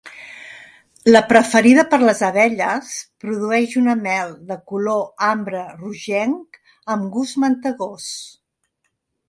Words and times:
La 1.15 1.19
preferida 1.31 1.83
per 1.91 1.99
les 2.03 2.21
abelles, 2.27 2.95
produeix 3.25 3.77
una 3.83 3.95
mel 4.01 4.33
de 4.49 4.59
color 4.73 5.29
ambre 5.29 5.63
rogenc, 5.85 6.61
amb 6.97 7.09
gust 7.19 7.41
mantegós. 7.47 8.13